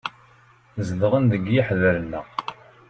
[0.87, 2.25] Zedɣen deg yiḥder-nneɣ.